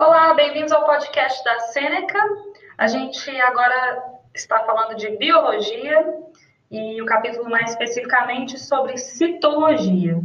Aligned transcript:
Olá, 0.00 0.32
bem-vindos 0.32 0.70
ao 0.70 0.84
podcast 0.84 1.42
da 1.42 1.58
Sêneca. 1.58 2.20
A 2.78 2.86
gente 2.86 3.28
agora 3.40 4.20
está 4.32 4.60
falando 4.60 4.94
de 4.94 5.10
biologia 5.16 6.22
e 6.70 7.02
o 7.02 7.04
capítulo 7.04 7.50
mais 7.50 7.72
especificamente 7.72 8.60
sobre 8.60 8.96
citologia. 8.96 10.20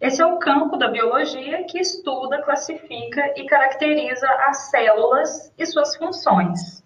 Esse 0.00 0.22
é 0.22 0.26
o 0.26 0.38
campo 0.38 0.76
da 0.76 0.86
biologia 0.86 1.64
que 1.64 1.80
estuda, 1.80 2.40
classifica 2.42 3.34
e 3.36 3.46
caracteriza 3.46 4.28
as 4.46 4.70
células 4.70 5.52
e 5.58 5.66
suas 5.66 5.96
funções. 5.96 6.84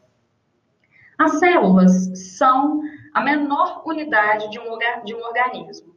As 1.18 1.38
células 1.38 2.36
são 2.38 2.80
a 3.12 3.20
menor 3.20 3.82
unidade 3.84 4.48
de 4.48 4.58
um, 4.58 4.78
de 5.04 5.14
um 5.14 5.20
organismo. 5.20 5.94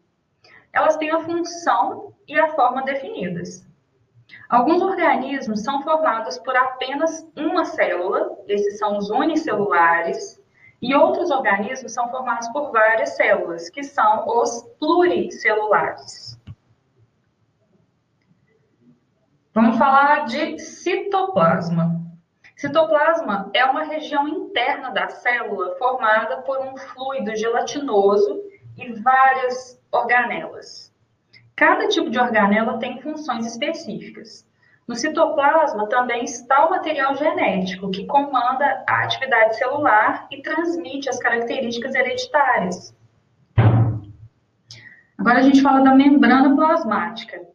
Elas 0.74 0.98
têm 0.98 1.10
a 1.10 1.22
função 1.22 2.14
e 2.28 2.38
a 2.38 2.50
forma 2.50 2.84
definidas. 2.84 3.66
Alguns 4.50 4.82
organismos 4.82 5.64
são 5.64 5.82
formados 5.82 6.38
por 6.40 6.56
apenas 6.56 7.26
uma 7.36 7.66
célula, 7.66 8.38
esses 8.48 8.78
são 8.78 8.98
os 8.98 9.10
unicelulares, 9.10 10.42
e 10.82 10.94
outros 10.94 11.32
organismos 11.32 11.94
são 11.94 12.10
formados 12.12 12.48
por 12.50 12.72
várias 12.72 13.16
células, 13.16 13.70
que 13.70 13.84
são 13.84 14.28
os 14.28 14.64
pluricelulares. 14.80 16.38
Vamos 19.54 19.78
falar 19.78 20.26
de 20.26 20.60
citoplasma. 20.60 22.02
Citoplasma 22.56 23.50
é 23.54 23.66
uma 23.66 23.84
região 23.84 24.28
interna 24.28 24.92
da 24.92 25.10
célula 25.10 25.76
formada 25.78 26.42
por 26.44 26.60
um 26.60 26.78
fluido 26.78 27.36
gelatinoso 27.36 28.42
e 28.78 28.94
várias 28.94 29.82
organelas. 29.92 30.93
Cada 31.56 31.88
tipo 31.88 32.10
de 32.10 32.20
organela 32.20 32.80
tem 32.80 33.00
funções 33.02 33.46
específicas. 33.46 34.48
No 34.88 34.96
citoplasma 34.96 35.88
também 35.88 36.24
está 36.24 36.66
o 36.66 36.72
material 36.72 37.16
genético, 37.16 37.90
que 37.90 38.06
comanda 38.06 38.84
a 38.88 39.04
atividade 39.04 39.56
celular 39.56 40.28
e 40.30 40.42
transmite 40.42 41.10
as 41.10 41.20
características 41.20 41.96
hereditárias. 41.96 42.96
Agora 45.18 45.40
a 45.40 45.42
gente 45.42 45.62
fala 45.62 45.82
da 45.82 45.96
membrana 45.96 46.54
plasmática. 46.54 47.48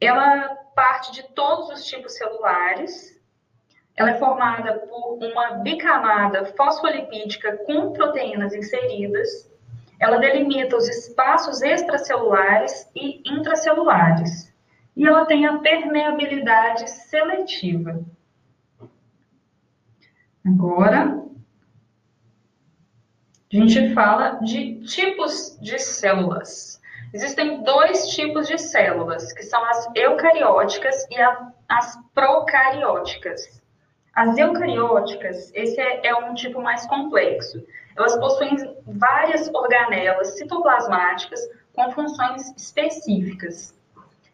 Ela 0.00 0.56
parte 0.74 1.12
de 1.12 1.22
todos 1.34 1.68
os 1.70 1.84
tipos 1.84 2.16
celulares. 2.16 3.18
Ela 3.96 4.12
é 4.12 4.18
formada 4.18 4.78
por 4.78 5.18
uma 5.20 5.54
bicamada 5.54 6.44
fosfolipídica 6.56 7.58
com 7.66 7.92
proteínas 7.92 8.54
inseridas 8.54 9.49
ela 10.00 10.16
delimita 10.16 10.76
os 10.76 10.88
espaços 10.88 11.60
extracelulares 11.60 12.90
e 12.96 13.22
intracelulares. 13.30 14.50
E 14.96 15.06
ela 15.06 15.26
tem 15.26 15.46
a 15.46 15.58
permeabilidade 15.58 16.88
seletiva. 16.90 18.02
Agora, 20.44 21.22
a 23.52 23.56
gente 23.56 23.92
fala 23.92 24.40
de 24.40 24.80
tipos 24.80 25.58
de 25.60 25.78
células. 25.78 26.80
Existem 27.12 27.62
dois 27.62 28.08
tipos 28.08 28.48
de 28.48 28.56
células, 28.56 29.32
que 29.32 29.42
são 29.42 29.62
as 29.66 29.86
eucarióticas 29.94 31.06
e 31.10 31.16
as 31.68 31.98
procarióticas. 32.14 33.59
As 34.14 34.36
eucarióticas, 34.36 35.52
esse 35.54 35.80
é, 35.80 36.06
é 36.08 36.14
um 36.14 36.34
tipo 36.34 36.60
mais 36.60 36.86
complexo. 36.86 37.64
Elas 37.96 38.16
possuem 38.16 38.56
várias 38.86 39.48
organelas 39.54 40.36
citoplasmáticas 40.36 41.40
com 41.72 41.90
funções 41.92 42.52
específicas. 42.56 43.74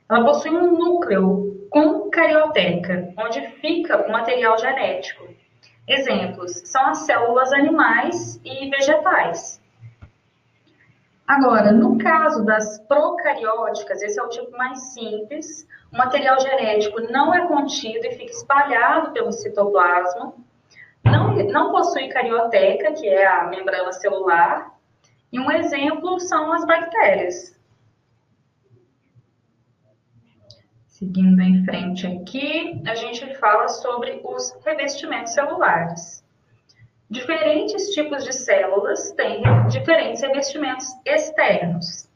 Ela 0.09 0.25
possui 0.25 0.51
um 0.51 0.79
núcleo 0.79 1.67
com 1.71 2.09
carioteca, 2.11 3.13
onde 3.19 3.41
fica 3.61 4.07
o 4.07 4.11
material 4.11 4.57
genético. 4.59 5.29
Exemplos 5.87 6.63
são 6.65 6.87
as 6.87 6.99
células 6.99 7.53
animais 7.53 8.41
e 8.45 8.71
vegetais. 8.71 9.56
Agora, 11.27 11.73
no 11.73 11.99
caso 11.99 12.45
das 12.45 12.79
procarióticas, 12.87 14.01
esse 14.01 14.19
é 14.19 14.23
o 14.23 14.29
tipo 14.29 14.53
mais 14.53 14.79
simples, 14.93 15.67
o 15.93 15.97
material 15.97 16.39
genético 16.39 17.01
não 17.01 17.35
é 17.35 17.49
contido 17.49 18.07
e 18.07 18.13
fica 18.13 18.31
espalhado 18.31 19.13
pelo 19.13 19.33
citoplasma, 19.33 20.35
não, 21.05 21.35
não 21.35 21.73
possui 21.73 22.09
carioteca, 22.09 22.93
que 22.93 23.09
é 23.09 23.27
a 23.27 23.49
membrana 23.49 23.93
celular, 23.93 24.73
e 25.33 25.41
um 25.41 25.51
exemplo 25.51 26.21
são 26.21 26.53
as 26.53 26.65
bactérias. 26.65 27.57
Seguindo 30.87 31.43
em 31.43 31.65
frente 31.65 32.07
aqui, 32.07 32.83
a 32.87 32.95
gente 32.95 33.35
fala 33.35 33.69
sobre 33.69 34.21
os 34.25 34.57
revestimentos 34.65 35.35
celulares. 35.35 36.26
Diferentes 37.09 37.91
tipos 37.95 38.25
de 38.25 38.33
células 38.33 39.13
têm 39.13 39.43
diferentes 39.69 40.23
revestimentos 40.23 40.87
externos. 41.05 42.09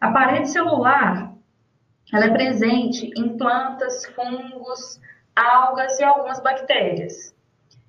A 0.00 0.10
parede 0.10 0.50
celular 0.50 1.32
ela 2.12 2.26
é 2.26 2.30
presente 2.30 3.10
em 3.16 3.36
plantas, 3.36 4.04
fungos, 4.06 5.00
algas 5.34 5.98
e 5.98 6.04
algumas 6.04 6.40
bactérias 6.42 7.34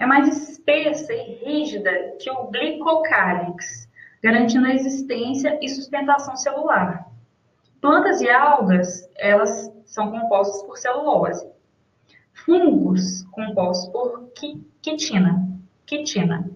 é 0.02 0.06
mais 0.08 0.28
espessa 0.28 1.14
e 1.14 1.36
rígida 1.46 1.92
que 2.20 2.28
o 2.32 2.48
glicocálix, 2.48 3.88
garantindo 4.20 4.66
a 4.66 4.74
existência 4.74 5.60
e 5.62 5.70
sustentação 5.70 6.36
celular. 6.36 7.08
Plantas 7.80 8.20
e 8.20 8.28
algas, 8.28 9.08
elas 9.16 9.72
são 9.86 10.10
compostas 10.10 10.64
por 10.64 10.76
celulose. 10.80 11.48
Fungos, 12.34 13.24
compostos 13.32 13.92
por 13.92 14.32
quitina. 14.82 15.48
Quitina. 15.92 16.50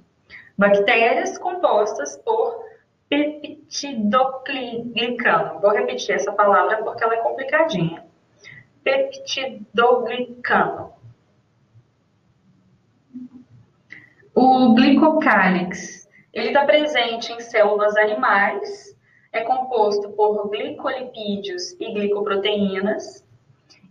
Bactérias, 0.58 1.38
compostas 1.38 2.16
por 2.24 2.64
peptidoglicano. 3.10 5.60
Vou 5.60 5.72
repetir 5.72 6.16
essa 6.16 6.32
palavra 6.32 6.82
porque 6.82 7.04
ela 7.04 7.16
é 7.16 7.18
complicadinha. 7.18 8.06
Peptidoglicano. 8.82 10.94
O 14.34 14.74
glicocálix, 14.74 16.08
ele 16.34 16.48
está 16.48 16.64
presente 16.66 17.34
em 17.34 17.42
células 17.42 17.98
animais, 17.98 18.96
é 19.34 19.42
composto 19.42 20.12
por 20.12 20.50
glicolipídios 20.50 21.76
e 21.80 21.94
glicoproteínas, 21.94 23.26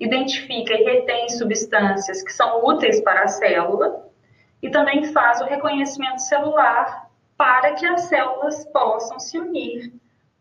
identifica 0.01 0.73
e 0.75 0.85
retém 0.85 1.29
substâncias 1.29 2.23
que 2.23 2.33
são 2.33 2.65
úteis 2.65 3.03
para 3.03 3.25
a 3.25 3.29
célula 3.29 4.05
e 4.65 4.71
também 4.71 5.05
faz 5.13 5.43
o 5.43 5.45
reconhecimento 5.45 6.23
celular 6.23 7.11
para 7.37 7.75
que 7.75 7.85
as 7.85 8.03
células 8.03 8.65
possam 8.73 9.21
se 9.21 9.39
unir 9.39 9.93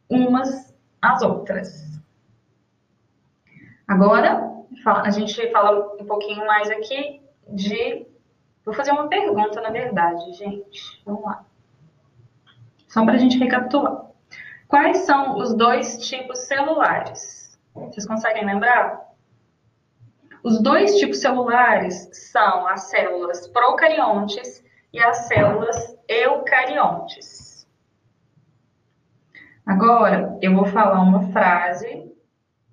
umas 0.09 0.73
às 1.01 1.21
outras. 1.21 2.01
Agora, 3.85 4.49
a 4.85 5.09
gente 5.09 5.51
fala 5.51 5.93
um 5.99 6.05
pouquinho 6.05 6.47
mais 6.47 6.71
aqui 6.71 7.21
de 7.49 8.07
Vou 8.65 8.73
fazer 8.73 8.91
uma 8.91 9.09
pergunta, 9.09 9.59
na 9.59 9.69
verdade, 9.69 10.31
gente. 10.33 11.01
Vamos 11.05 11.21
lá. 11.25 11.43
Só 12.87 13.03
para 13.03 13.15
a 13.15 13.17
gente 13.17 13.37
recapitular. 13.37 14.05
Quais 14.69 14.99
são 14.99 15.37
os 15.37 15.53
dois 15.53 15.97
tipos 16.07 16.39
celulares? 16.47 17.59
Vocês 17.75 18.07
conseguem 18.07 18.45
lembrar? 18.45 19.12
Os 20.43 20.61
dois 20.61 20.97
tipos 20.97 21.19
celulares 21.19 22.09
são 22.11 22.67
as 22.67 22.89
células 22.89 23.47
procariontes 23.47 24.61
e 24.91 24.99
as 24.99 25.27
células 25.29 25.97
eucariontes. 26.07 27.65
Agora, 29.65 30.37
eu 30.41 30.53
vou 30.53 30.65
falar 30.65 31.01
uma 31.01 31.31
frase, 31.31 32.11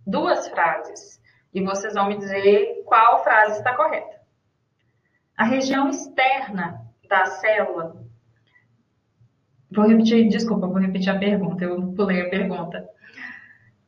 duas 0.05 0.49
frases, 0.49 1.23
e 1.55 1.63
vocês 1.63 1.95
vão 1.95 2.09
me 2.09 2.19
dizer 2.19 2.83
qual 2.85 3.23
frase 3.23 3.59
está 3.59 3.77
correta. 3.77 4.21
A 5.37 5.45
região 5.45 5.89
externa 5.89 6.85
da 7.09 7.25
célula. 7.27 8.05
Vou 9.71 9.87
repetir, 9.87 10.29
desculpa, 10.29 10.67
vou 10.67 10.79
repetir 10.79 11.11
a 11.11 11.19
pergunta, 11.19 11.63
eu 11.63 11.93
pulei 11.93 12.23
a 12.23 12.29
pergunta. 12.29 12.85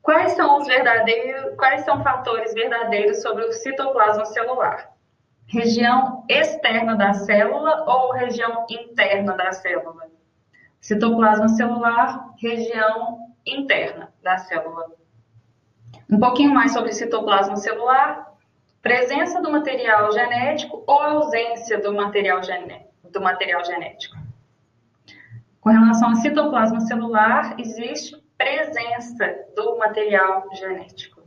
Quais 0.03 0.33
são 0.33 0.59
os 0.59 0.67
verdadeiros, 0.67 1.55
quais 1.57 1.85
são 1.85 2.03
fatores 2.03 2.53
verdadeiros 2.53 3.23
sobre 3.23 3.45
o 3.45 3.53
citoplasma 3.53 4.25
celular? 4.27 4.91
Região 5.47 6.25
externa 6.29 6.97
da 6.97 7.15
célula 7.15 7.85
ou 7.87 8.13
região 8.13 8.67
interna 8.69 9.37
da 9.37 9.53
célula? 9.53 10.11
Citoplasma 10.81 11.49
celular, 11.51 12.35
região 12.37 13.19
interna 13.47 14.13
da 14.21 14.39
célula. 14.39 14.91
Um 16.11 16.19
pouquinho 16.19 16.53
mais 16.53 16.73
sobre 16.73 16.93
citoplasma 16.93 17.57
celular. 17.57 18.33
Presença 18.83 19.41
do 19.41 19.53
material 19.53 20.11
genético 20.11 20.83
ou 20.85 21.01
ausência 21.01 21.81
do 21.81 21.93
material, 21.93 22.41
do 23.05 23.21
material 23.21 23.65
genético. 23.65 24.17
Com 25.61 25.71
relação 25.71 26.09
ao 26.09 26.17
citoplasma 26.17 26.81
celular, 26.81 27.55
existe 27.61 28.21
presença 28.43 29.47
do 29.55 29.79
material 29.79 30.49
genético. 30.55 31.23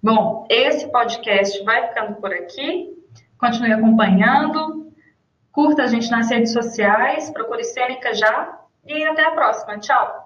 Bom, 0.00 0.46
esse 0.48 0.86
podcast 0.92 1.64
vai 1.64 1.88
ficando 1.88 2.14
por 2.20 2.32
aqui. 2.32 2.94
Continue 3.36 3.72
acompanhando. 3.72 4.92
Curta 5.50 5.82
a 5.82 5.86
gente 5.88 6.08
nas 6.10 6.30
redes 6.30 6.52
sociais, 6.52 7.30
procure 7.30 7.64
Cênica 7.64 8.14
já 8.14 8.60
e 8.84 9.04
até 9.04 9.24
a 9.24 9.32
próxima. 9.32 9.78
Tchau! 9.78 10.25